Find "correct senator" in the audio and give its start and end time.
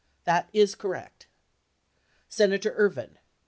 0.73-2.73